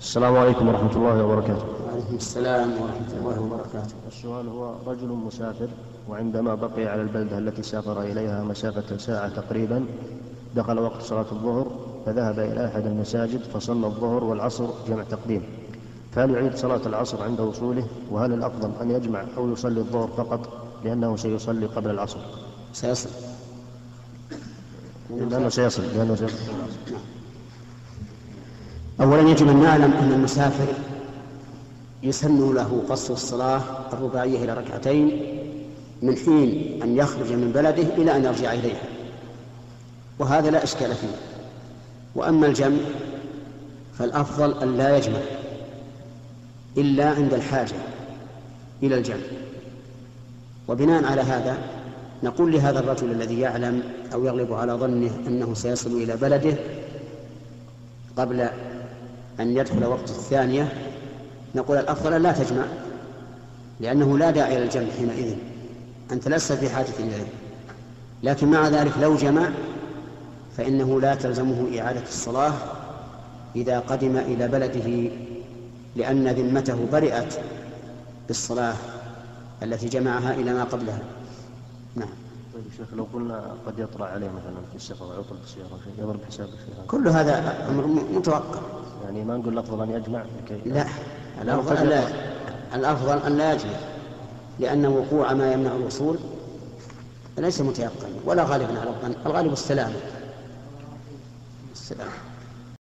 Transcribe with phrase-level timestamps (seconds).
[0.00, 1.64] السلام عليكم ورحمة الله وبركاته.
[1.86, 3.94] وعليكم السلام ورحمة الله وبركاته.
[4.08, 5.68] السؤال هو رجل مسافر
[6.08, 9.84] وعندما بقي على البلدة التي سافر إليها مسافة ساعة تقريبا
[10.56, 11.66] دخل وقت صلاة الظهر
[12.06, 15.42] فذهب إلى أحد المساجد فصلى الظهر والعصر جمع تقديم.
[16.12, 20.40] فهل يعيد صلاة العصر عند وصوله؟ وهل الأفضل أن يجمع أو يصلي الظهر فقط
[20.84, 22.20] لأنه سيصلي قبل العصر؟
[22.72, 23.10] سيصل.
[25.10, 26.52] لأنه سيصل لأنه سيصل.
[29.00, 30.66] أولا يجب أن نعلم أن المسافر
[32.02, 35.10] يسن له قصر الصلاة الرباعية إلى ركعتين
[36.02, 38.82] من حين أن يخرج من بلده إلى أن يرجع إليها.
[40.18, 41.16] وهذا لا إشكال فيه.
[42.14, 42.78] وأما الجمع
[43.98, 45.20] فالأفضل أن لا يجمع
[46.76, 47.76] إلا عند الحاجة
[48.82, 49.26] إلى الجمع.
[50.68, 51.58] وبناء على هذا
[52.22, 53.82] نقول لهذا الرجل الذي يعلم
[54.12, 56.56] أو يغلب على ظنه أنه سيصل إلى بلده
[58.16, 58.48] قبل
[59.40, 60.72] أن يدخل وقت الثانية
[61.54, 62.64] نقول الأفضل لا تجمع
[63.80, 65.34] لأنه لا داعي للجمع حينئذ.
[66.12, 67.26] أنت لست في حاجة إليه.
[68.22, 69.48] لكن مع ذلك لو جمع
[70.56, 72.52] فإنه لا تلزمه إعادة الصلاة
[73.56, 75.10] إذا قدم إلى بلده
[75.96, 77.40] لأن ذمته برئت
[78.28, 78.74] بالصلاة
[79.62, 81.02] التي جمعها إلى ما قبلها.
[81.96, 82.08] نعم.
[82.54, 86.46] طيب شيخ لو قلنا قد يطرأ عليه مثلا في السفر عطل في السيارة يضرب حساب
[86.46, 88.79] الشيء كل هذا أمر متوقع.
[89.10, 90.86] يعني ما نقول الأفضل أن يجمع لكي لا
[91.42, 92.02] الأفضل أن لا.
[92.74, 93.70] الأفضل أن لا يجمع
[94.58, 96.18] لأن وقوع ما يمنع الوصول
[97.38, 99.94] ليس متيقنا ولا غالبا على الظن الغالب السلامة.
[101.72, 102.10] السلامة.